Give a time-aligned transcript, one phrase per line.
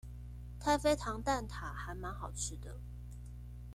[0.59, 2.79] 太妃糖蛋塔還滿好吃的